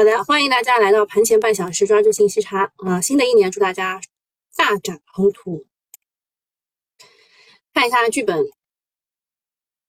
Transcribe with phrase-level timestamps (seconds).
[0.00, 3.02] 好的，欢迎大家来到盘前半小时，抓住信息差啊！
[3.02, 4.00] 新的一年祝大家
[4.56, 5.66] 大展宏图。
[7.74, 8.46] 看一下剧本，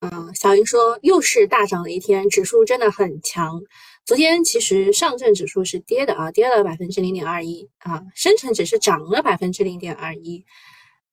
[0.01, 3.61] 嗯，小云说又是大涨的一天，指数真的很强。
[4.03, 10.45] 昨天其实上证指数是跌的啊，跌了百分之零点二一啊，深成指是涨了百分之零点二一，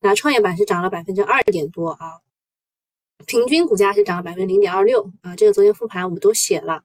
[0.00, 2.18] 那创业板是涨了百分之二点多啊，
[3.26, 6.82] 平均股价是涨了百分之零点二六啊，这个昨天复盘我们都写了。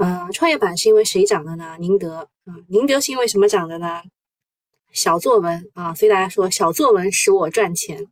[0.00, 1.76] 呃，创业板是因为谁涨的呢？
[1.78, 4.00] 宁德啊，宁德是因为什么涨的呢？
[4.92, 8.06] 小作文啊，所以大家说小作文使我赚钱。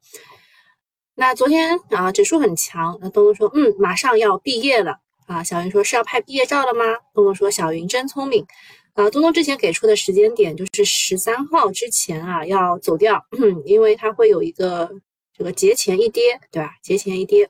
[1.15, 5.43] 那昨天啊，指数很强，那东东说，嗯，马上要毕业了啊。
[5.43, 6.85] 小云说是要拍毕业照了吗？
[7.15, 8.47] 东东说小云真聪明
[8.93, 9.09] 啊。
[9.09, 13.25] 东东之前给出的时间点就是十三号之前啊要走掉，
[13.65, 14.91] 因为它会有一个
[15.35, 16.75] 这个节前一跌，对吧？
[16.83, 17.49] 节前一跌，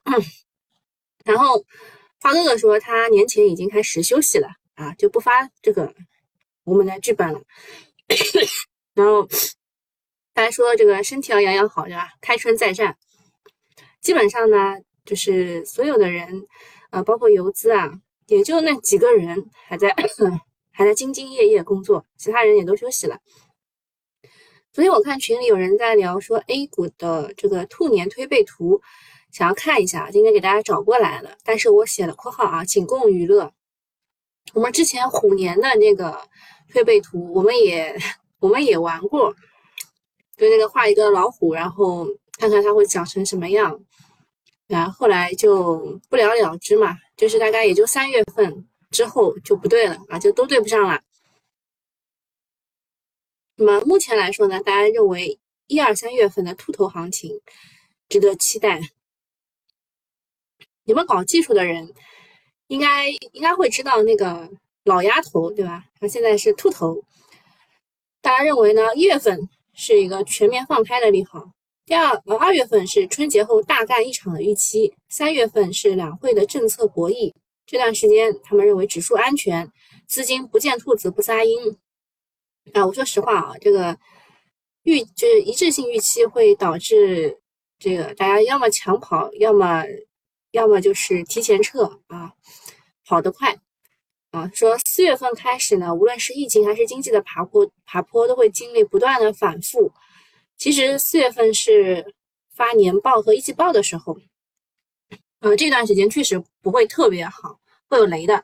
[1.26, 1.64] 然后。
[2.20, 5.94] 花哥哥说他年前已经开始休息了啊，就不发这个
[6.64, 7.40] 我们的剧本了。
[8.94, 9.28] 然后
[10.34, 12.10] 大家说这个身体要养养好，对吧？
[12.20, 12.96] 开春再战。
[14.00, 16.46] 基本上呢，就是所有的人，
[16.90, 17.92] 呃，包括游资啊，
[18.26, 19.94] 也就那几个人还在
[20.72, 23.18] 还在兢兢业业工作，其他人也都休息了。
[24.72, 28.80] 昨天我看群里有人在聊说 A 股的这个兔年推背图。
[29.38, 33.52] 想要看一下，今天给大家找过来了，但是我写了括号啊，仅供娱乐。
[34.52, 36.20] 我们之前虎年的那个
[36.72, 37.96] 推背图，我们也
[38.40, 39.32] 我们也玩过，
[40.36, 43.80] 就那个画一个老虎，然后看看它会长成什么样，
[44.66, 51.00] 然后后来就不了了之嘛，就是大概也就三月份之后就不对了啊，就都对不上了。
[53.54, 57.40] 那么目前来说呢，大家认为一二三月份的兔头行情
[58.08, 58.80] 值得期待。
[60.88, 61.92] 你们搞技术的人，
[62.68, 64.48] 应该应该会知道那个
[64.84, 65.84] 老鸭头，对吧？
[66.00, 67.04] 它现在是兔头。
[68.22, 68.94] 大家认为呢？
[68.96, 69.38] 一月份
[69.74, 71.44] 是一个全面放开的利好，
[71.84, 77.34] 第二呃二月份是春节后大干一场的预期，三月份是两会的政策博弈。
[77.66, 79.70] 这段时间他们认为指数安全，
[80.06, 81.76] 资金不见兔子不撒鹰。
[82.72, 83.94] 啊，我说实话啊，这个
[84.84, 87.38] 预就是一致性预期会导致
[87.78, 89.84] 这个大家要么抢跑，要么。
[90.52, 92.32] 要么就是提前撤啊，
[93.04, 93.56] 跑得快
[94.30, 94.50] 啊。
[94.54, 99.92] 说四月份开始呢，无论是疫情还是经济的爬坡，爬坡都会经历不断的反复。
[100.56, 102.14] 其实四月份是
[102.54, 104.16] 发年报和一季报的时候，
[105.40, 108.42] 呃，这段时间确实不会特别好，会有雷的。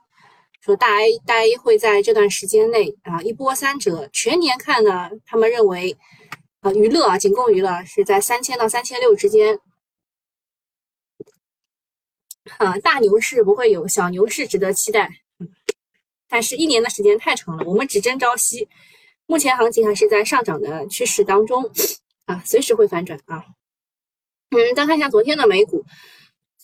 [0.61, 4.09] 说大 A 大 A 会在这段时间内啊一波三折。
[4.13, 5.97] 全年看呢，他们认为
[6.61, 9.59] 啊娱乐啊仅供娱乐是在三千到三千六之间。
[12.59, 15.11] 啊，大牛市不会有，小牛市值得期待。
[16.29, 18.69] 但是，一年的时间太长了，我们只争朝夕。
[19.27, 21.71] 目前行情还是在上涨的趋势当中，
[22.27, 23.45] 啊，随时会反转啊。
[24.51, 25.85] 嗯，再看一下昨天的美股，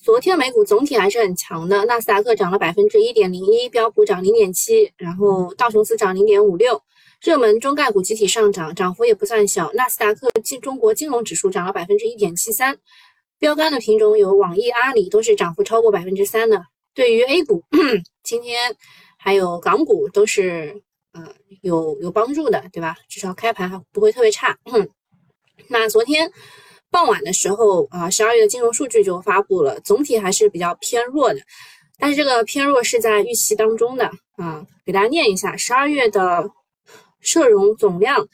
[0.03, 6.83] 昨天美股总体还是很强的，纳斯达克涨了百分之一点零一，标普涨零点七，然后道琼斯涨零点五六，
[7.23, 9.73] 热门中概股集体上涨，涨幅也不算小。
[9.73, 12.79] 纳斯达克金中国金融指数涨了百分之一点七三。
[13.41, 16.63] 标杆的品种有网易、阿里，都是涨幅超过百分之三的。
[16.95, 17.65] 对于 A 股，
[18.23, 18.77] 今天
[19.19, 20.83] 还有港股都是
[21.15, 21.27] 呃
[21.63, 22.95] 有有帮助的，对吧？
[23.09, 24.59] 至少开盘还不会特别差。
[25.69, 26.31] 那昨天
[26.91, 31.41] 傍晚的时候啊，十二月的金融数据就发布了，总体还是比较偏弱的。
[31.99, 36.51] 但是这个偏弱是在预期当中的啊，给大家念一下：十二月的
[37.21, 38.29] 社融总量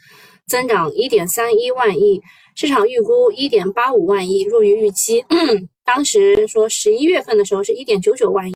[0.46, 2.22] 增长一点三一万亿。
[2.54, 5.22] 市场预估一点八五万亿，弱于预期。
[5.84, 8.54] 当时说十一月份的时候是一点九九万亿，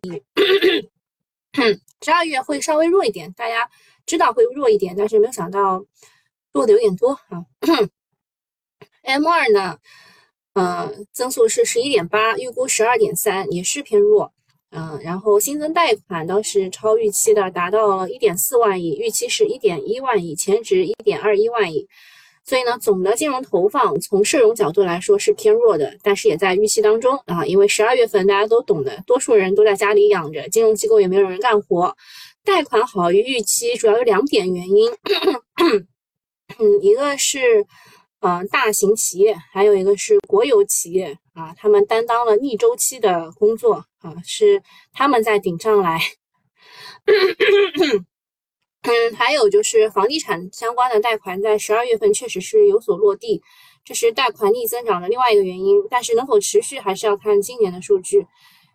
[2.03, 3.71] 十二月会稍微弱一点，大家
[4.07, 5.85] 知道会弱一点，但是没有想到
[6.53, 7.45] 弱的有点多啊。
[9.03, 9.79] M 二呢，
[10.55, 14.33] 呃，增速是十一点八，预估十二点三，也是偏弱。
[14.71, 21.89] 嗯，然后新增贷款倒是超预期的，达到了一点四万亿，预期是一点一万亿，前值一点二一万亿。
[22.45, 27.45] 所以呢，总的金融投放从社融角度来说是偏弱的，但是也在预期当中啊。
[27.45, 31.95] 因为十二月份大家都懂的，多数人都在家里养着，金融机构也没有人干活，
[32.45, 34.91] 贷款好于预期，主要有两点原因。
[36.59, 37.67] 嗯，一个是
[38.21, 44.63] 呃大型企业，还有一个是国有企业啊，他们担当了逆周期的工作啊，是
[44.93, 46.01] 他们在顶上来。
[48.83, 53.43] 嗯，还有就是房地产相关的贷款在十二月份确实是有所落地，
[53.85, 55.77] 这是贷款逆增长的另外一个原因。
[55.91, 58.27] 但是能否持续，还是要看今年的数据。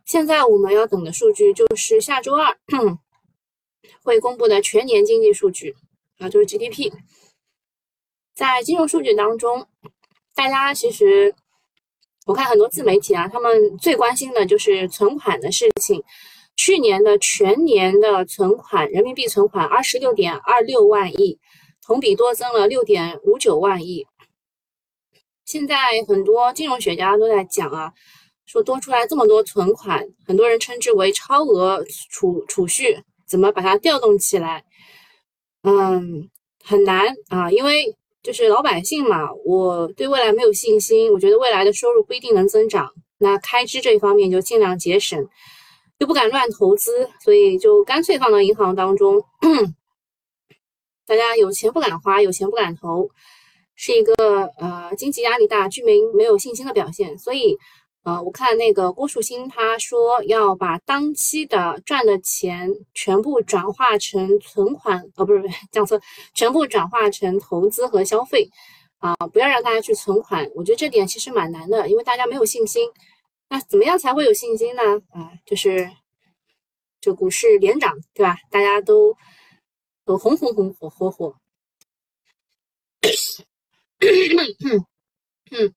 [0.06, 2.56] 现在我们要等的数据就是下周二，
[4.04, 5.76] 会公布的全年经济数据
[6.20, 6.94] 啊，就是 GDP。
[8.36, 9.68] 在金融数据当中，
[10.36, 11.34] 大家其实
[12.26, 16.04] 我看很多自媒体啊，他们最关心的就是存款的事情。
[16.58, 21.38] 去年的全年的存款，人民币存款二十六点二六万亿，
[21.86, 24.08] 同比多增了六点五九万亿。
[25.44, 25.76] 现在
[26.08, 27.92] 很多金融学家都在讲啊，
[28.46, 34.64] 说多出来这么多存款，很多人称之为超额储储蓄，怎么把它调动起来？
[35.64, 36.30] 嗯，
[36.64, 37.96] 很难啊，因为
[38.26, 45.24] 就是老百姓嘛，我对未来没有信心，我觉得未来的收入不一定能增长，那开支这一方面就尽量节省，
[46.00, 49.24] 又不敢乱投资，所以就干脆放到银行当中，
[51.06, 53.08] 大家有钱不敢花，有钱不敢投。
[53.78, 57.58] 是一个呃经济压力大、居民没有信心的表现，所以
[58.06, 66.00] 呃，我看那个郭树清他说要把当期的赚的钱全部转化成存款，哦，不是不是讲错，
[66.36, 68.48] 全部转化成投资和消费
[69.00, 70.48] 啊，不要让大家去存款。
[70.54, 72.88] 我觉得这点其实蛮难的，因为大家没有信心。
[73.50, 74.82] 那怎么样才会有信心呢？
[75.10, 75.90] 啊，就是
[77.02, 78.38] 就股市连涨，对吧？
[78.52, 79.18] 大家都
[80.06, 81.36] 都红红红火火火。
[85.52, 85.74] 嗯，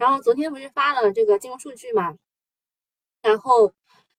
[0.00, 2.14] 然后昨天不是发了这个金融数据嘛？
[3.20, 3.66] 然后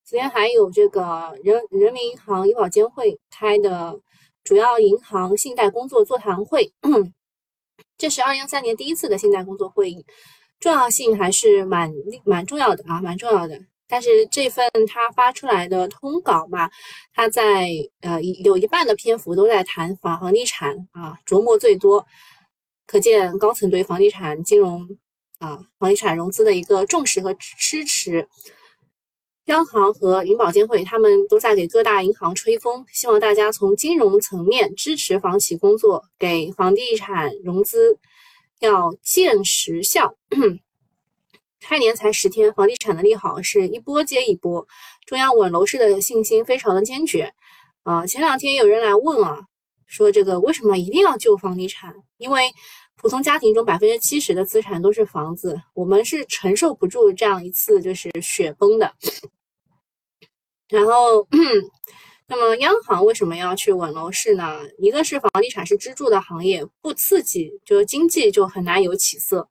[0.05, 3.99] 昨天还有这个人人民银行银保监会开的
[4.43, 6.71] 主要银行信贷工作座谈会，
[7.97, 10.05] 这是二零二三年第一次的信贷工作会议，
[10.59, 11.91] 重要性还是蛮
[12.25, 13.59] 蛮重要的啊，蛮重要的。
[13.87, 16.69] 但是这份他发出来的通稿嘛，
[17.11, 17.69] 他在
[18.01, 22.05] 呃有一半的篇幅都在谈房房地产啊，琢磨最多。
[22.85, 24.87] 可见高层对房地产金融
[25.41, 28.29] 啊、房地产融资的一个重视和支持。
[29.45, 37.97] 央行和银保监会他们都在给各大银行吹风，希望大家从金融层面支持房企工作，给房地产融资
[38.59, 40.15] 要见实效。
[41.59, 44.67] 开年才十天，房地产的利好是一波接一波，
[45.07, 47.33] 中央稳楼市的信心非常的坚决。
[47.81, 49.41] 啊，前两天有人来问啊，
[49.87, 51.95] 说这个为什么一定要救房地产？
[52.17, 52.53] 因为
[53.01, 58.93] 普通家庭中百分之七十的资产都是房子，我们是承受不住这样一次就是雪崩的。
[60.69, 61.27] 然后，
[62.29, 64.59] 那么央行为什么要去稳楼市呢？
[64.77, 69.49] 一个是房地产是支柱的行业，不刺激就经济就很难有起色。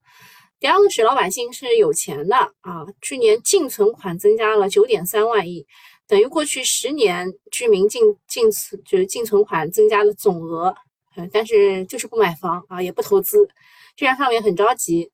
[0.60, 5.66] 第二个是老百姓是有钱的啊，去年净存款增加了九点三万亿，
[6.06, 10.72] 等于过去十年居民净净存就是净存款增加的总额。
[11.16, 13.48] 嗯，但是就是不买房啊，也不投资，
[13.96, 15.10] 这让他们也很着急。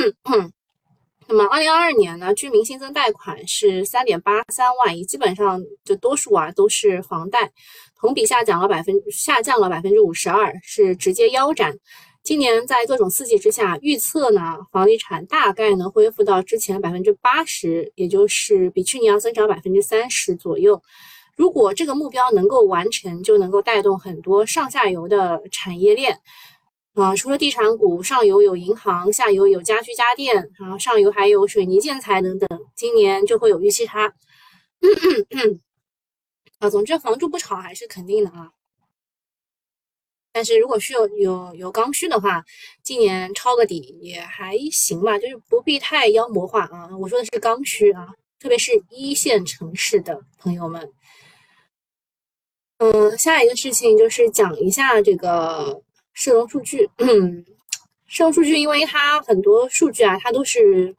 [1.27, 7.51] 那么，二零二二年呢，居民新增贷款是三点八三万亿，基本上就多数啊都是房贷，
[7.97, 11.77] 同比下降了百分下降了百分之五十二，是直接腰斩。
[12.23, 20.81] 今年在各种刺激之下，预测呢，房地产大概能恢复到之前百分之八十，也就是比去年要增长百分之三十左右。
[21.35, 26.19] 如果这个目标能够完成，就能够带动很多上下游的产业链
[26.93, 27.15] 啊。
[27.15, 32.47] 除了地产股，上游有银行，下游有家居家电，然后上游还有水泥建材等等。
[32.75, 34.13] 今年就会有预期差。
[36.59, 38.51] 啊，总之房住不炒还是肯定的啊。
[40.31, 42.43] 但是如果需要有有刚需的话，
[42.83, 46.89] 今年抄个底也还行吧，就是不必太妖魔化啊。
[46.99, 48.07] 我说的是刚需啊，
[48.39, 50.91] 特别是一线城市的朋友们。
[52.83, 56.89] 嗯，下一个事情就是讲一下这个社融数据。
[56.97, 57.45] 嗯，
[58.07, 60.93] 社融数据，因为它很多数据啊，它都是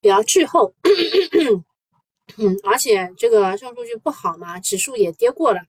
[0.00, 0.72] 比较滞后。
[2.38, 5.60] 嗯，而且这个社融数据不好嘛，指数也跌过了，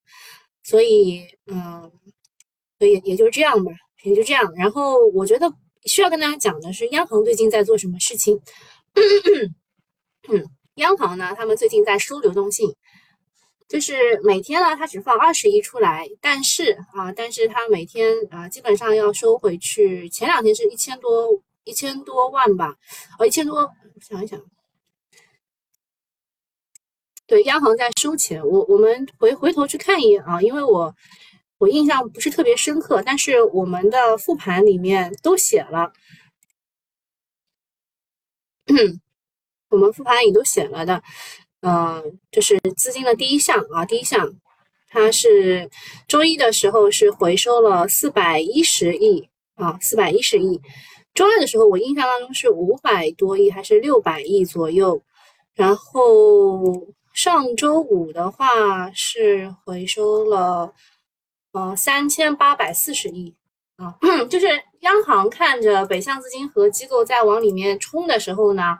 [0.63, 1.91] 所以嗯，
[2.79, 4.53] 所以也就这样吧，也就这样。
[4.55, 5.51] 然后我觉得
[5.83, 8.39] 需要跟大家讲的是，央行最近在做什么事情？
[10.31, 12.73] 嗯，央行呢，他们最近在收流动性。
[13.71, 20.09] 就是每天呢，它只放二十亿出来，但是啊，但是它每天啊，基本上要收回去。
[20.09, 22.75] 前两天是一千多一千多万吧，
[23.17, 24.37] 哦，一千多，想一想，
[27.25, 28.45] 对，央行在收钱。
[28.45, 30.93] 我我们回回头去看一眼啊，因为我
[31.57, 35.93] 我印象不是特别深刻，但是我们的复盘里面都写了，
[39.69, 41.01] 我们复盘里都写了的。
[41.61, 44.31] 嗯，就是资金的第一项啊，第一项，
[44.89, 45.69] 它是
[46.07, 50.59] 周一的时候是回收了四百一十亿啊，四百一十亿。
[51.13, 55.01] 周二的时候，我印象当中是五百多亿还是六百亿左右。
[55.53, 60.73] 然后上周五的话是回收了
[61.51, 63.35] 呃三千八百四十亿
[63.75, 63.97] 啊，
[64.29, 64.47] 就是
[64.79, 68.77] 央行看着北向资金和机构在往里面冲的时候呢，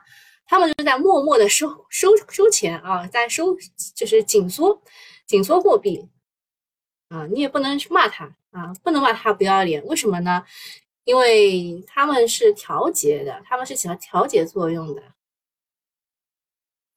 [0.51, 3.55] 他们就是在默默的收收收钱啊，在收
[3.95, 4.81] 就是紧缩
[5.25, 6.05] 紧缩货币
[7.07, 10.43] 啊，你也不能去骂他啊，不能骂他不要脸，为什么呢？
[11.05, 15.01] 因为他们是调节的，他们是起到调节作用的。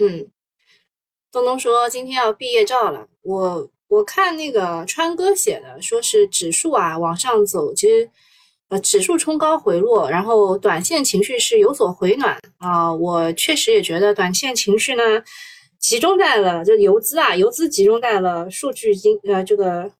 [0.00, 0.28] 嗯，
[1.30, 3.08] 东东说今天要毕业照了。
[3.22, 8.10] 我我看那个川哥写的，说是指数啊往上走，其实
[8.80, 12.92] 指数冲高回落，然后短线情绪是有所回暖啊。
[12.92, 15.02] 我确实也觉得短线情绪呢
[15.78, 19.90] 集中在了这游资啊，游资集中在了数据经呃这个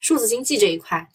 [0.00, 1.08] 数字经济这一块。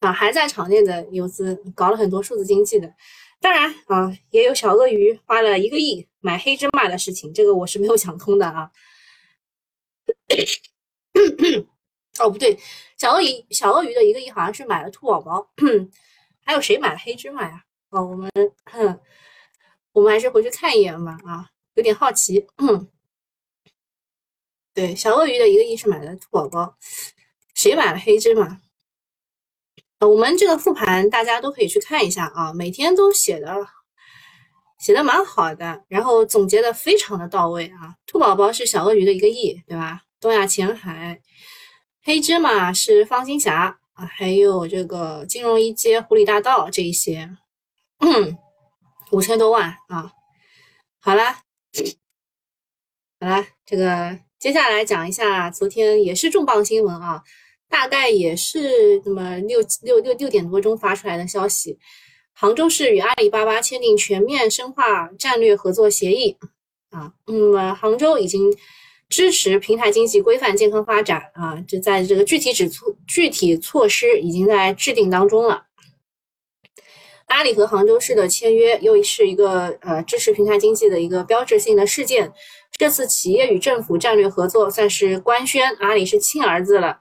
[0.00, 2.92] 啊，还在场内的游资搞了很多数字经济的，
[3.40, 8.70] 当然啊，也有小鳄鱼花了一个亿买黑芝麻的事情，这个我是没有想通的啊。
[10.28, 10.44] 咳
[11.38, 11.64] 咳
[12.20, 12.56] 哦，不对，
[12.96, 15.50] 小鳄鱼小鳄鱼的一个亿好像是买了兔宝宝，
[16.46, 17.64] 还有谁买了黑芝麻呀？
[17.90, 18.30] 哦，我们
[19.92, 22.46] 我们还是回去看一眼吧啊，有点好奇。
[24.74, 26.76] 对，小鳄鱼的一个亿是买的兔宝宝，
[27.54, 28.60] 谁买了黑芝麻？
[30.00, 33.66] 我们这个复盘大家都可以去看一下啊，每天都写的
[34.78, 37.96] 写的蛮好的，然后总结的非常的到位啊。
[38.06, 40.02] 兔宝宝是小鳄鱼的一个亿，对吧？
[40.20, 41.20] 东亚前海
[42.06, 47.30] 黑芝麻是方金霞啊，还有这个金融一街湖里大道这一些，
[49.10, 50.12] 五千多万啊。
[51.00, 51.32] 好了，
[53.18, 57.22] 好了，这个接下来讲一下昨天也是重磅新闻啊。
[57.70, 61.78] 大概也是那么六六六六点多钟发出来的消息，
[62.34, 66.36] 杭州市与阿里巴巴签订全面深化战略合作协议
[66.90, 68.54] 啊，那么杭州已经
[69.14, 75.66] 支持平台经济规范健康发展啊，就在这个具体指措具体措施已经在制定当中了。
[77.26, 82.32] 阿里和杭州市的签约又是一个呃支持平台经济的一个标志性的事件，
[82.76, 86.98] 这次企业与政府战略合作算是官宣阿里是亲儿子了。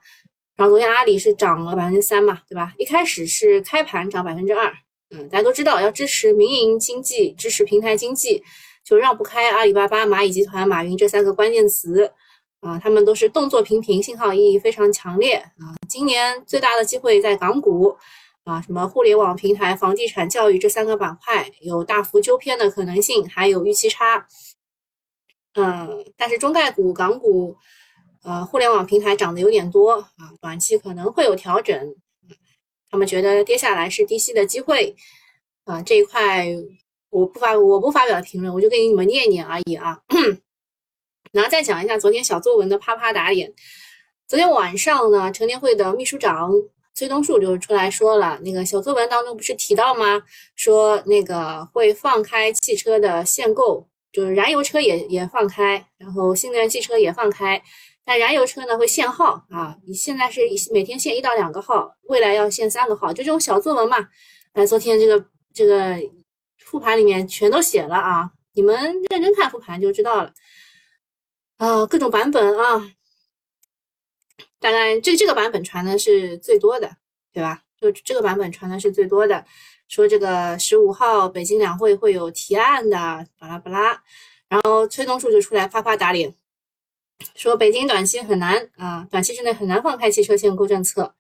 [0.56, 2.76] 然后昨天阿里是涨了百分之三嘛，对吧？
[2.78, 4.72] 一开始是开盘涨百分之二，
[5.10, 8.44] 嗯，大家都知道要支持民营经济、支持平台经济，
[8.84, 12.12] 就绕不开阿里巴巴、蚂蚁集团、马云这三个关键词
[12.60, 12.78] 啊。
[12.80, 15.76] 他们都是动作频频，信号意义非常强烈啊。
[15.88, 17.98] 今年最大的机会在港股
[18.44, 24.28] 啊，什么互联网平台、房地产、教育这三个板块有大幅纠偏的可能性，还有预期差。
[25.56, 27.56] 嗯，但是中概股、港股。
[28.26, 31.94] 呃，互联网平台涨得有点多啊，短期可能会有调整。
[32.90, 34.96] 他们觉得跌下来是低吸的机会
[35.66, 36.48] 啊，这一块
[37.14, 40.00] 我不发我不发表评论，我就给你们念念而已啊。
[41.32, 43.54] 然后再讲一下昨天小作文的啪啪打脸。
[44.28, 46.52] 昨天晚上呢，成联会的秘书长
[46.96, 50.24] 崔东树就出来说了，那个小作文当中不是提到吗？
[50.56, 57.62] 说那个会放开汽车的限购，就是燃油车也也放开，然后新能源汽车也放开。
[58.06, 60.42] 但燃油车呢会限号啊，你现在是
[60.72, 63.98] 每天限一到两个号，未来要限三个号，就这种小作文嘛。
[64.54, 65.98] 哎，昨天这个这个
[66.74, 68.76] 复盘里面全都写了啊，你们
[69.12, 70.34] 认真看复盘就知道了
[71.58, 72.92] 啊，各种版本啊，
[74.60, 76.98] 大概这这个版本传的是最多的，
[77.32, 77.62] 对吧？
[77.80, 79.46] 就这个版本传的是最多的，
[79.88, 84.02] 说这个十五号北京两会会有提案的，巴拉巴拉，
[84.48, 86.34] 然后崔东树就出来啪啪打脸。
[87.36, 91.14] 说北京短期很难啊，短期之内很难放开汽车限购政策。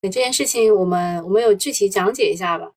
[0.00, 2.72] 那这件事情我们我们有具体讲解一下吧。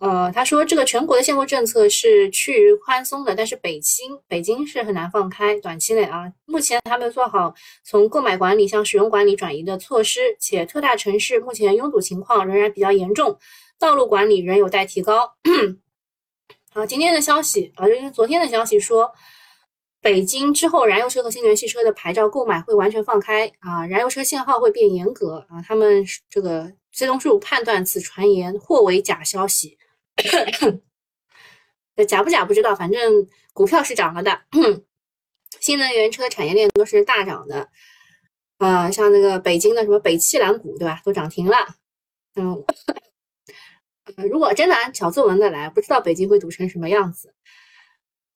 [0.00, 7.54] 呃，他说这个全国的限购政策是趋于宽松的，但是北京北京是很难放开，短期内啊，目前还没有做好
[7.84, 13.38] 从购买管理向使用管理转移的措施，且特大城市目前拥堵情况仍然比较严重，
[13.78, 15.34] 道路管理仍有待提高。
[16.72, 19.12] 好，今天的消息啊，就是昨天的消息说。
[20.02, 25.60] 北京之后，燃油车和新能源汽车的牌照购买会完全放开啊，燃油车限号会变严格啊。
[25.60, 29.76] 他们这个崔东树判断此传言或为假消息，
[32.08, 34.42] 假不假不知道，反正股票是涨了的。
[35.60, 37.68] 新能源车产业链都是大涨的，
[38.58, 41.56] 啊，像那个北京的什么北汽蓝股，对吧，都涨停了。
[42.36, 42.64] 嗯，
[44.28, 47.34] 如果真的按小作文的来，不知道北京会堵成什么样子。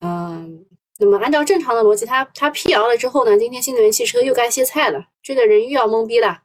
[0.01, 0.65] 嗯。
[0.97, 6.43] 那么按照正常的逻辑，它它辟谣了之后呢，今天新能源汽车又该歇菜了，追的人又要懵逼了。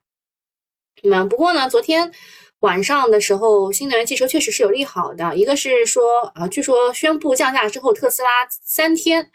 [1.05, 2.13] 那么不过呢，昨天
[2.61, 6.03] 晚上的时候，新能源汽车确实是有利好的，一个是说，
[6.35, 8.29] 啊，据说宣布降价之后，特斯拉
[8.63, 9.31] 三天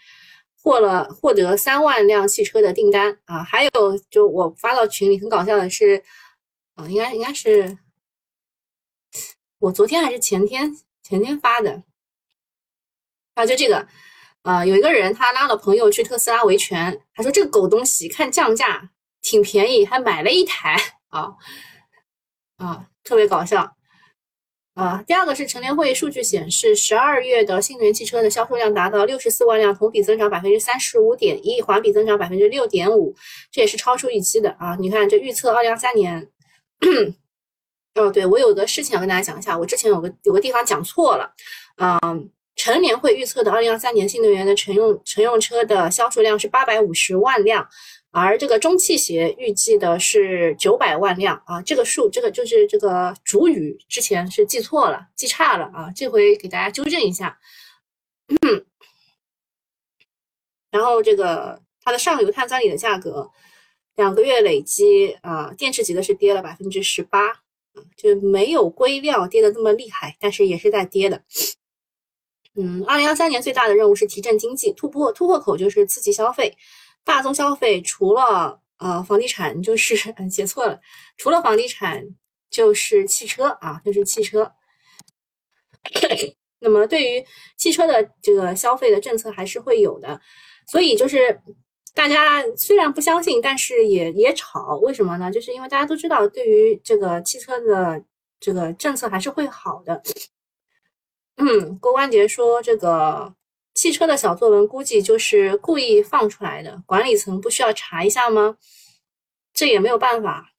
[0.62, 3.17] 获了获得三万辆汽车的订单。
[3.25, 3.72] 啊，还有
[4.12, 6.03] 就我发到群里很搞笑的是，
[6.75, 7.77] 啊，应该应该是
[9.58, 11.82] 我昨天还是前天前天发的。
[13.34, 13.88] 啊，就这个，
[14.44, 18.91] 啊，有一个人他拉了朋友去特斯拉维权，他说这个狗东西看降价
[19.24, 20.79] 挺便宜，还买了一台。
[21.10, 21.34] 啊
[22.58, 23.76] 啊，特别搞笑。
[24.76, 33.16] 啊，第二个是乘联会数据显示，十二月的新能源汽车的销售量达到六十四万辆，同比增长百分之三十五点一，环比增长百分之六点五，
[33.50, 34.76] 这也是超出预期的啊！
[34.78, 36.28] 你看，这预测二零二三年，
[37.96, 41.34] 哦，对我有个事情要跟大家讲一下，我之前有个有个地方讲错了，
[41.78, 47.66] 嗯，乘联会预测的二零二三年新能源的乘用乘用车的销售量是八百五十万辆。
[48.18, 57.38] 而这个中汽协预计的是九百万辆啊，这个数，这个就是这个主语之前是记错了，记差了啊，这回给大家纠正一下。
[60.72, 63.30] 然后这个它的上游碳酸锂的价格，
[63.96, 71.22] 两个月累积啊，电池级的是跌了百分之十八啊，就没有硅料跌的这么厉害，但是也是在跌的。
[72.56, 76.56] 嗯，二零二三年最大的任务是提振经济，突破突破口就是刺激消费。
[77.06, 79.96] 大宗消费除了呃房地产就是
[80.30, 80.82] 写错了，
[81.16, 82.04] 除了房地产
[82.50, 84.52] 就是汽车啊，就是汽车。
[86.60, 87.24] 那么对于
[87.56, 90.20] 汽车的这个消费的政策还是会有的，
[90.68, 91.40] 所以就是
[91.94, 95.32] 大家虽然不相信，但是也也炒，为什么呢？
[95.32, 98.04] 就是因为大家都知道，对于这个汽车的
[98.40, 100.02] 这个政策还是会好的。
[101.38, 103.36] 嗯，郭关杰说这个。
[103.75, 108.58] 汽车的小作文估计就是故意放出来的，管理层不需要查一下吗？
[109.53, 110.53] 这也没有办法。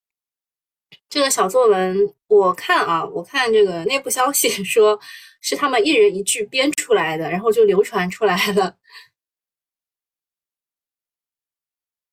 [1.08, 5.00] 这个小作文，我看啊，我看这个内部消息 说
[5.40, 8.76] 是他们一人一句编出来的，然后就流传出来了。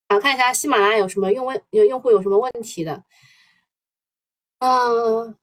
[0.08, 3.04] 好，看一下喜马拉雅有什么用问有用户有什么问题的。
[4.60, 5.38] 嗯，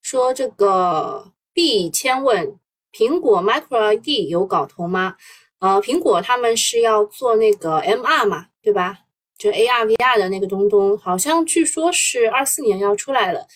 [0.00, 2.58] 说这个 B 千问。
[2.92, 5.16] 苹果 Micro LED 有搞头吗？
[5.60, 9.00] 呃，苹果他们是要做那个 MR 嘛，对吧？
[9.36, 13.46] 就 AR VR 的那个东东，好像据说是二四年要出来了。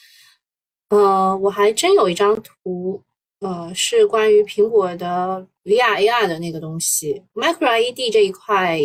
[0.91, 3.03] 呃，我还真有一张图，
[3.41, 7.23] 呃，是关于苹果的 VR AR 的那个东西。
[7.35, 8.79] Micro LED 这一块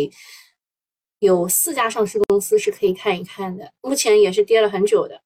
[1.20, 5.20] 有四家上市公司是可以看一看的，目前也是跌了很久的。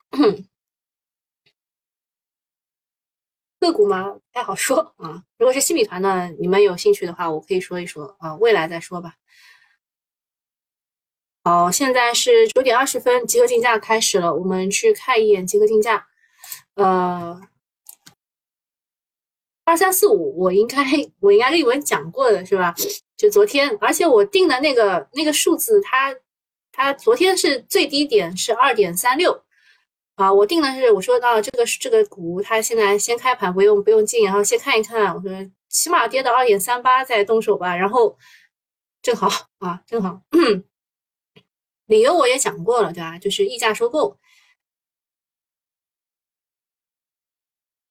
[3.65, 4.11] 个股吗？
[4.11, 5.23] 不太好说啊。
[5.39, 8.35] 如果是新米团的，你们有兴趣的话，我可以说一说啊。
[8.37, 9.15] 未来再说吧。
[11.43, 16.07] 好，现在是九点二十分，集合竞价开始了，我们去看一眼集合竞价。
[16.75, 17.41] 呃，
[19.65, 20.83] 二三四五，我应该
[21.21, 22.75] 我应该跟你们讲过的是吧？
[23.17, 26.17] 就昨天，而且我定的那个那个数字，它
[26.73, 29.44] 它昨天是最低点是二点三六。
[30.19, 35.13] 啊，我定的是我说到这个这个股，它现在先开盘不用不用进，然后先看一看。
[35.15, 35.31] 我说
[35.69, 37.75] 起码跌到二点三八再动手吧。
[37.77, 38.17] 然后
[39.03, 40.23] 正好啊，正好，
[41.87, 43.19] 理由我也讲过了，对吧？
[43.19, 44.17] 就是溢价收购。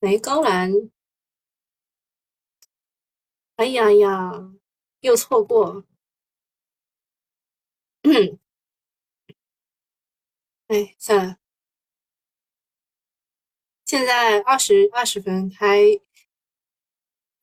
[0.02, 0.72] 没，高蓝，
[3.58, 4.32] 哎呀呀，
[5.02, 5.84] 又错过。
[10.68, 11.38] 哎，算了。
[13.94, 15.78] 现在二十二十分还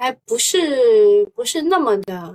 [0.00, 2.34] 还不是不是那么的，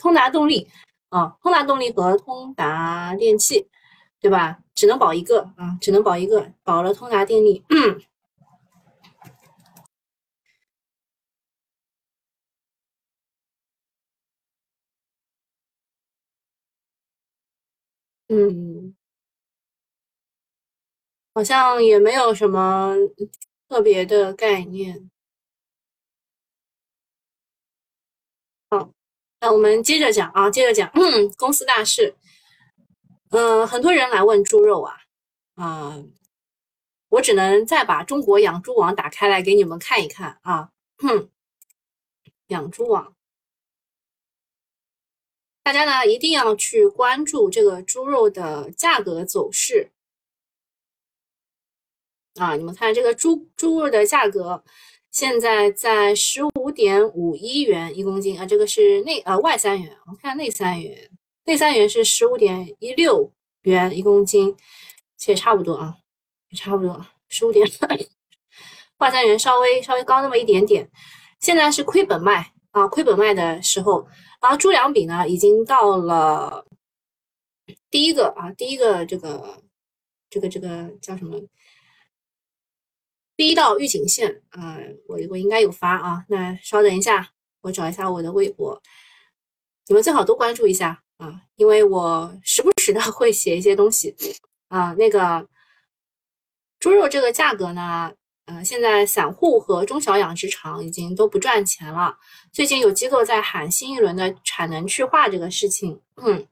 [0.00, 0.66] 通达动力
[1.10, 3.68] 啊，通达动力和通达电器，
[4.20, 4.58] 对吧？
[4.74, 7.62] 只能保一个啊，只能保一个，保了通达电力。
[18.30, 18.97] 嗯。
[21.38, 22.96] 好像也没有什么
[23.68, 25.08] 特别的概念。
[28.68, 28.90] 好，
[29.38, 32.16] 那我们接着讲啊，接着讲嗯公司大事。
[33.30, 34.96] 嗯，很多人来问猪肉啊，
[35.54, 36.02] 啊，
[37.10, 40.72] 我只能再把中国养猪网打开来给你们看一看啊。
[40.96, 41.30] 哼
[42.48, 43.14] 养猪网，
[45.62, 49.92] 大家呢一定要去关注这个猪肉的价格走势。
[52.38, 54.62] 啊，你们看这个猪猪肉的价格，
[55.10, 61.10] 现在在十五点五一元一公斤啊，这个是内呃外三元，我们看内三元，
[61.44, 64.54] 内三元是十五点一六元一公斤，
[65.16, 65.96] 其实也差不多啊，
[66.50, 67.66] 也差不多十五点，
[68.98, 70.88] 外三元稍微稍微高那么一点点，
[71.40, 74.06] 现在是亏本卖啊，亏本卖的时候，
[74.40, 76.64] 然后猪粮比呢已经到了
[77.90, 79.62] 第一个啊，第一个这个
[80.30, 81.40] 这个这个叫什么？
[83.38, 88.82] 第一道预警线啊，我我应该有发啊，那稍等一下，我找一下我的微博，
[89.86, 94.12] 你们最好都关注一下啊，因为我时不时的会写一些东西
[94.66, 95.48] 啊，那个
[96.80, 98.12] 猪肉这个价格呢？
[98.46, 102.18] 呃，现在散户和中小养殖场已经都不赚钱了。
[102.50, 106.00] 最近有机构在喊新一轮的产能去化这个事情。
[106.16, 106.44] 嗯，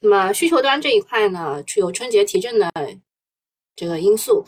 [0.00, 2.72] 那么需求端这一块呢，有春节提振的
[3.76, 4.44] 这个因素；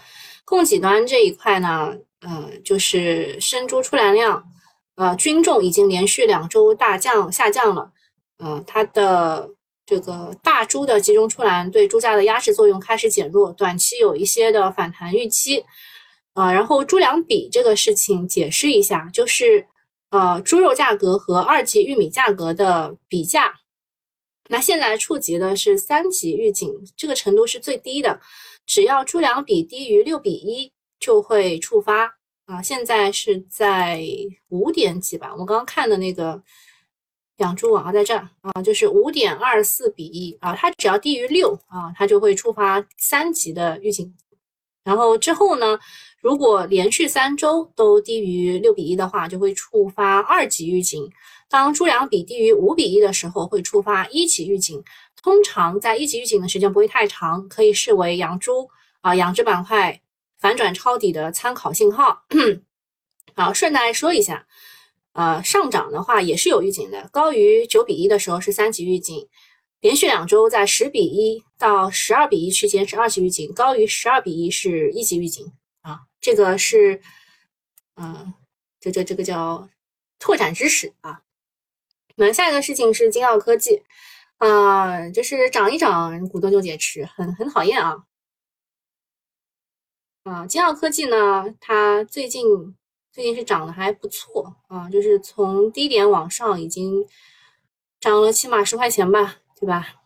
[0.51, 4.45] 供给端这一块呢，呃，就是生猪出栏量，
[4.97, 7.93] 呃，均重已经连续两周大降下降了。
[8.39, 9.49] 呃，它的
[9.87, 15.65] 这个大猪的集中出栏对猪价的压制作用开始减弱，短期有一些的反弹预期。
[16.35, 19.69] 啊，然后猪粮比这个事情解释一下，就是
[20.11, 23.55] 呃，猪肉价格和二级玉米价格的比价，
[24.49, 28.21] 那现在触及的是三级预警，这个程度是最低的，
[28.71, 32.05] 只要猪粮比低于六比一就会触发
[32.45, 34.01] 啊，现在是在
[34.49, 36.41] 五点几吧，我刚刚看的那个
[37.39, 44.15] 养猪网在这儿啊，就是五点二四比一啊，它只要低于六啊，它就会触发三级的预警，
[44.85, 45.77] 然后之后呢？
[46.21, 51.11] 如果连续三周都低于六比一的话，就会触发二级预警。
[51.51, 54.83] 当猪粮比低于五比一的时候，会触发一级预警。
[55.21, 60.01] 通常在一级预警的时间不会太长，可以视为养猪啊养殖板块
[60.39, 62.23] 反转抄底的参考信号。
[63.35, 64.47] 好，顺带说一下，
[65.13, 69.29] 呃，上涨的话也是有预警的，高于九比一的时候是三级预警，
[69.81, 75.53] 连续两周在十比一到十二比一区间是二级预警，高于十二比一是一级预警。
[75.83, 77.01] 啊这个是，
[77.97, 78.33] 嗯，
[78.81, 79.69] 这这这个叫
[80.19, 81.23] 拓展知识啊。
[82.27, 83.83] 那下一个事情是金奥科技，
[84.37, 88.05] 啊，就是涨一涨股东就减持，很很讨厌啊。
[90.25, 92.77] 啊，金奥科技呢，它最近
[93.11, 97.07] 最近是涨得还不错啊，就是从低点往上已经
[97.99, 100.03] 涨了起码十块钱吧，对吧？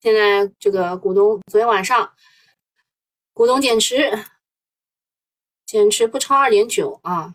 [0.00, 2.12] 现在这个股东昨天晚上。
[3.34, 4.26] 股东减持，
[5.64, 7.34] 减持不超二点九啊。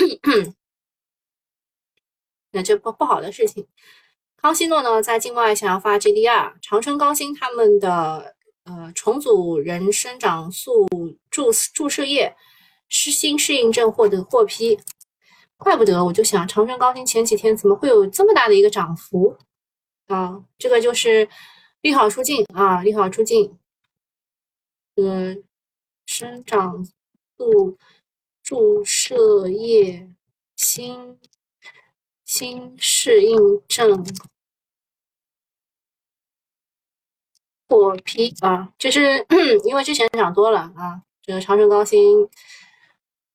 [2.52, 3.66] 那这不不好的事情。
[4.36, 8.34] 康希诺呢，在境外想要发 GDR，长春高新他们的
[8.64, 10.88] 呃重组人生长素
[11.30, 12.34] 注注射液
[12.88, 14.80] 适新适应症获得获批。
[15.58, 19.36] 怪不得，我就想长春高新前几天怎么会有这么大的一个涨幅
[20.06, 20.42] 啊？
[20.56, 21.28] 这个就是
[21.82, 23.58] 利好出尽啊，利好出尽。
[24.96, 25.36] 呃，
[26.06, 26.82] 生长
[27.36, 27.78] 素
[28.50, 30.10] 注射液
[30.56, 31.20] 新
[32.24, 34.04] 新适应症
[37.68, 39.24] 获批啊，就是
[39.64, 42.28] 因为之前涨多了啊，这个长城高新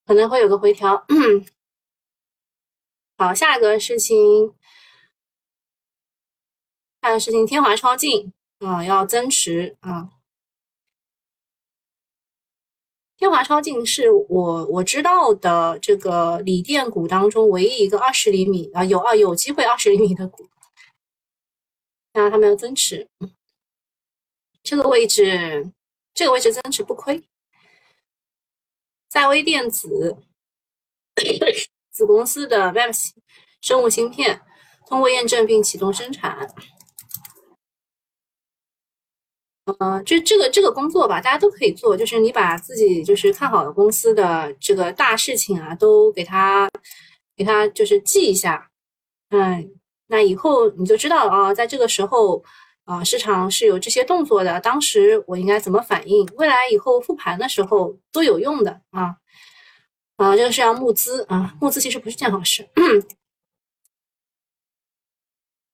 [0.06, 1.06] 可能会有个回调。
[3.18, 4.54] 好，下一个事情，
[7.02, 10.10] 下一个事情，天华超净啊要增持啊。
[13.18, 20.50] 天华超净是我我知道的这个锂电股当中唯一一个二十厘米啊有啊有机会二十厘米的股，
[22.14, 23.08] 那他们要增持，
[24.64, 25.72] 这个位置
[26.14, 27.24] 这个位置增持不亏。
[29.10, 30.18] 赛微电子。
[31.92, 32.92] 子公司的 Web
[33.62, 34.42] 生物芯片
[34.86, 36.54] 通过验证并启动生产，
[39.80, 41.98] 呃，就这个这个工作吧，大家都可以做。
[41.98, 46.70] 就是你把自己就是看好的公司的这个大事情啊，都给他
[47.36, 48.70] 给他就是记一下，
[49.32, 49.72] 嗯，
[50.08, 52.44] 那以后你就知道啊，在这个时候
[52.84, 56.24] 啊，市场是有这些动作的，当时我应该怎么反应？
[56.36, 59.16] 未来以后复盘的时候都有用的啊。
[60.18, 62.70] 啊，这个是要募资啊，募资其实不是件好事。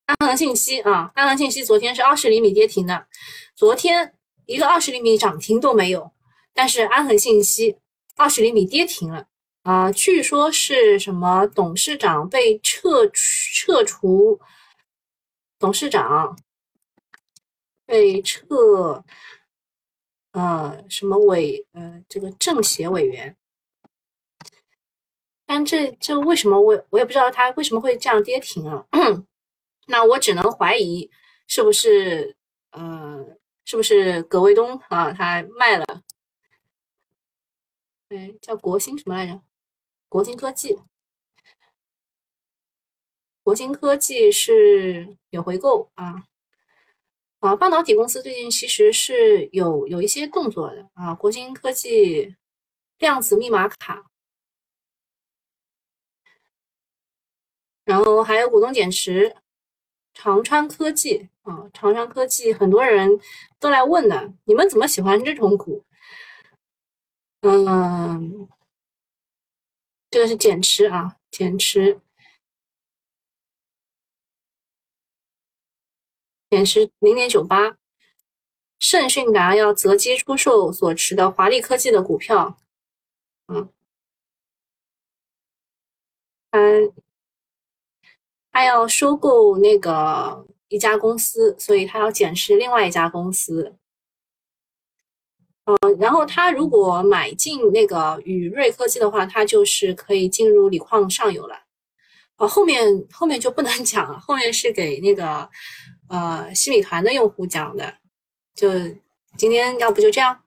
[0.05, 3.07] 安恒信息啊，安恒信息昨天是二十厘米跌停的，
[3.55, 4.13] 昨天
[4.45, 6.11] 一个二十厘米涨停都没有，
[6.53, 7.77] 但是安恒信息
[8.17, 9.27] 二十厘米跌停了
[9.63, 14.39] 啊，据说是什么董事长被撤撤除，
[15.57, 16.37] 董事长
[17.85, 19.03] 被撤，
[20.33, 23.37] 呃，什么委呃这个政协委员。
[25.45, 28.85] 但这这为什么我我也不知道它为什么会这样跌停啊？
[29.87, 31.09] 那我只能怀疑
[31.47, 32.35] 是不是
[32.71, 33.25] 呃
[33.65, 35.11] 是不是葛卫东啊？
[35.11, 36.01] 他卖了，
[38.09, 39.41] 哎，叫国兴什么来着？
[40.09, 40.77] 国兴科技，
[43.43, 46.25] 国兴科技是有回购啊。
[47.39, 51.15] 啊，半导体公司最近其实是有有一些动作的啊。
[51.15, 52.35] 国兴科技
[52.99, 54.05] 量子密码卡，
[57.83, 59.35] 然后还有股东减持，
[60.13, 63.09] 长川科技啊，长川科技很多人
[63.59, 65.83] 都来问的，你们怎么喜欢这种股？
[67.41, 68.47] 嗯，
[70.09, 71.99] 这个是减持啊，减持。
[76.51, 77.77] 减持零点九八，
[78.77, 82.59] 盛讯达要择机出售所持的华丽科技的股票，
[83.47, 83.71] 嗯，
[86.51, 86.59] 他
[88.51, 93.75] 他要收购那个一家公司，所以他要减持另外一家公司，
[95.65, 101.55] 嗯，然后他如果买进那个宇瑞科技的话，他就是可以进入锂矿上游了，
[102.37, 105.49] 哦，后面后面就不能讲了，后面是给那个。
[106.13, 107.93] 呃，西米团的用户讲的，
[108.53, 108.67] 就
[109.37, 110.37] 今天要不就这样。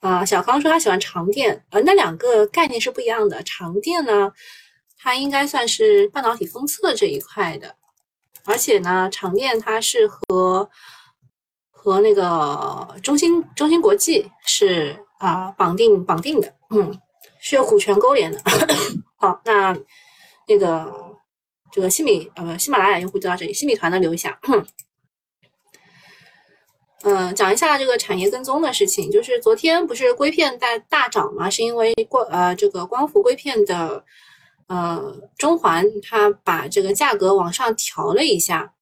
[0.00, 3.42] 啊，小康说他喜欢长电，呃，那两个概念是不一样的。
[3.44, 4.30] 长电呢，
[5.06, 7.76] 它应该算是半导体封测这一块的，
[8.44, 10.68] 而且呢，长电它是和
[11.70, 17.00] 和那个中芯中芯国际是啊绑定绑定的，嗯，
[17.38, 18.42] 是有股权勾连的。
[19.14, 19.78] 好，那
[20.48, 21.14] 那个。
[21.72, 24.38] 这个西米呃喜马拉雅用户就到这里，西米团的留一下。
[27.02, 34.02] 嗯，讲一下这个产业跟踪的事情，就是昨天不是硅片大大涨嘛，是因为光呃这个光伏硅片的
[34.68, 38.72] 呃中环它把这个价格往上调了一下，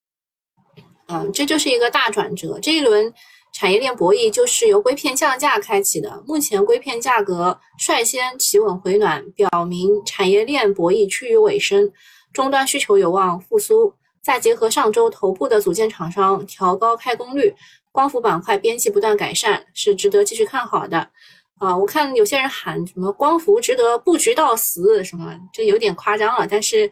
[1.07, 2.59] 嗯，这就是一个大转折。
[2.61, 3.13] 这一轮
[3.53, 11.91] 产业链博弈就是由硅片降价开启的，目前硅片价格率先企稳回暖，表明产业链博弈趋于尾声。
[12.33, 17.55] 终端需求有望复苏，再结合上周头部的组件厂商调高开工率，
[17.93, 21.11] 光伏板块边际不断改善，是值得继续看好的。
[21.57, 26.47] 啊，我看有些人喊什么光伏值得布局到死，什么这有点夸张了。
[26.47, 26.91] 但是，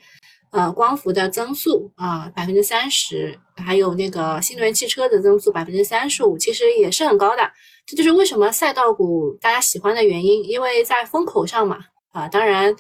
[0.52, 7.52] 呃，光伏的增速啊，百分之三十，还有那个新能源汽车的增速百分之三十五，其实也是很高的。
[7.86, 11.80] 这就是为什么赛道股大家喜欢的原因，因为在风口上嘛。
[12.12, 12.76] 啊，当然。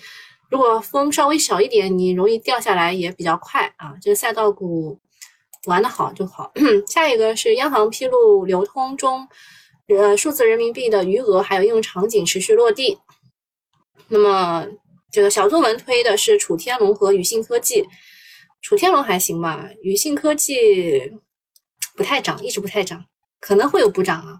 [0.50, 3.96] 如果风稍微小一点，你容易掉下来也比较快啊。
[4.00, 5.00] 这个赛道股
[5.66, 6.52] 玩的好就好。
[6.88, 9.28] 下一个是央行披露流通中，
[9.88, 12.98] 呃，数字人民币的余额还有应用场景持续落地。
[14.08, 14.66] 那么
[15.12, 17.86] 这个小作文推的是楚天龙和宇信科技，
[18.62, 21.12] 楚天龙还行吧，宇信科技
[21.96, 23.04] 不太涨，一直不太涨，
[23.40, 24.40] 可能会有补涨啊。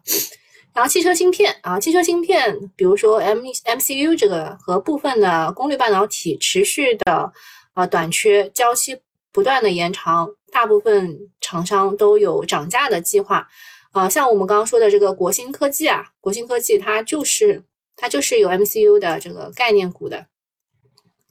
[0.74, 7.32] 然后汽车芯片啊，汽车芯片，比如说 M M C U 这个和部分的功率半导体持续的
[7.74, 9.00] 啊短缺，交期
[9.32, 13.48] 不断的延长，大部分厂商都有涨价的计划
[13.94, 14.10] 啊。
[14.10, 17.64] 像我们刚刚说的这个国芯科技啊，国芯科技它就是
[17.96, 20.28] 它就是有 M C U 的这个概念股的，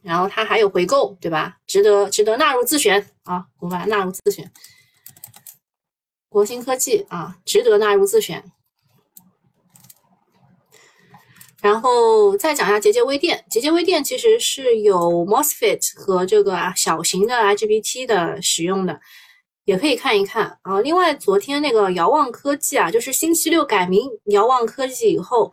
[0.03, 1.59] 然后它还有回购，对吧？
[1.67, 4.51] 值得值得纳入自选啊，我们把它纳入自选。
[6.29, 8.43] 国芯科技啊，值得纳入自选。
[11.61, 19.01] 然后再讲一下节节微电，节节微电其实是有 MOSFET 和这个小型的 IGBT 的使用的，
[19.65, 20.81] 也可以看一看啊。
[20.81, 25.53] 另外，昨天那个遥望科技啊，就是星期六改名遥望科技以后，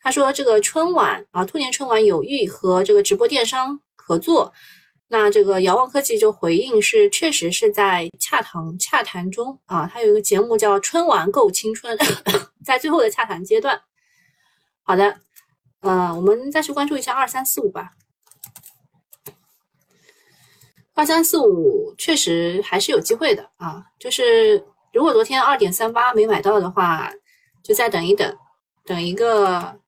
[0.00, 4.52] 他说这个春晚啊，兔年春晚有意和这个直播电商合作，
[5.08, 11.98] 那这个遥望科技就回应是确实是在洽谈洽谈中啊，它有一个节目叫春晚购青春，
[12.64, 13.80] 在最后的洽谈阶段。
[14.82, 15.20] 好的。
[15.82, 17.92] 呃，我们再去关注一下二三四五吧。
[21.00, 27.10] 二三四五确实还是有机会的啊，就是如果昨天二点三八没买到的话，
[27.62, 28.36] 就再等一等，
[28.84, 29.80] 等一个，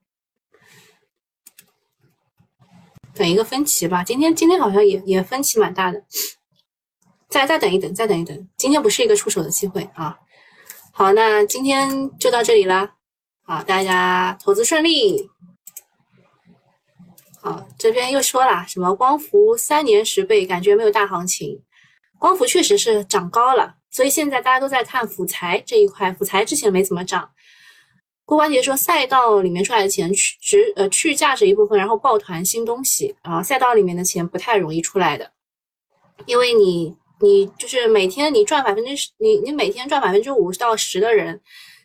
[3.12, 4.02] 等一个分歧吧。
[4.02, 6.02] 今天今天好像也也分歧蛮大的，
[7.28, 10.18] 再再等一等，再等一等，今天不是一个出手的机会啊。
[10.92, 12.94] 好，那今天就到这里啦，
[13.42, 15.28] 好，大家投资顺利。
[17.44, 21.60] 好，这边又说了什么光伏三年十倍，感觉没有大行情。
[22.16, 26.12] 光伏确实是涨高了，所以现在大家都在看辅材这一块。
[26.12, 27.28] 辅材之前没怎么涨。
[28.24, 33.42] 郭关杰说，赛道里面出来的钱去值呃去价值一部分，然后抱团新东西啊。
[33.42, 35.32] 赛道里面的钱不太容易出来的，
[36.26, 41.40] 因为你你就是每天你赚百分之十，你你每天赚百分之五到十的人，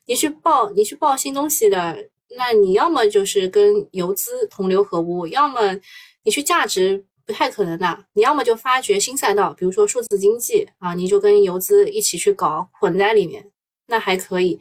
[0.06, 1.98] 你去报你去报新东西的，
[2.36, 5.80] 那你要么就是跟游资同流合污，要么
[6.24, 13.50] 你去价值不太可能的，你要么就发掘新赛道，比如说数字经济啊，你就跟游资一起去搞混在里面，
[13.88, 14.60] 那还可以。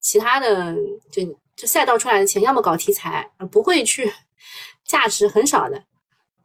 [0.00, 0.76] 其他的
[1.10, 1.22] 就
[1.56, 4.12] 就赛道出来的钱，要么搞题材，不会去
[4.86, 5.82] 价值很少的。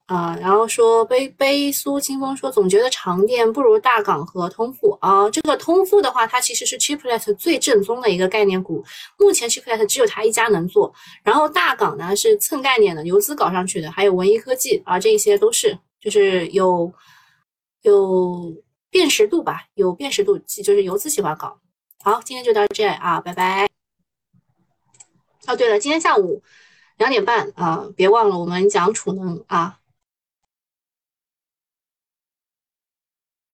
[0.08, 5.30] 啊，然后说悲悲苏清风说，总觉得长电不如大港和通富啊。
[5.30, 8.84] 这个通富的话，它其实是 Chiplet 最正宗的一个概念股，
[9.18, 10.94] 目前 Chiplet 只有它一家能做。
[11.24, 16.92] 然后大港呢是蹭概念的，游资搞上去的，还有文一科技啊，这些都是就是有
[17.84, 18.54] 有
[18.90, 21.58] 辨识度吧，有辨识度，就是游资喜欢搞。
[22.04, 23.70] 好，今天就到这啊，拜拜。
[25.48, 26.44] 哦，对了，今天下午
[26.98, 29.80] 两点半啊，别忘了我们讲储能啊。